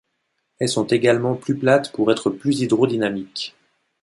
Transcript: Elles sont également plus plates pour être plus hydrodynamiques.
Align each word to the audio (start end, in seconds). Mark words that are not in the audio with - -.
Elles 0.57 0.67
sont 0.67 0.87
également 0.87 1.35
plus 1.35 1.55
plates 1.55 1.91
pour 1.91 2.11
être 2.11 2.31
plus 2.31 2.61
hydrodynamiques. 2.61 3.55